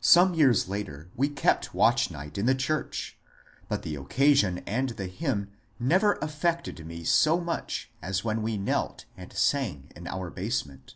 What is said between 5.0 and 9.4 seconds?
hymn never affected me so much as when we knelt and